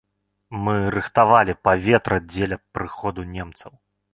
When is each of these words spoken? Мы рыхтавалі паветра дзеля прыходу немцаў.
Мы 0.67 0.73
рыхтавалі 0.95 1.55
паветра 1.67 2.17
дзеля 2.31 2.57
прыходу 2.79 3.21
немцаў. 3.37 3.71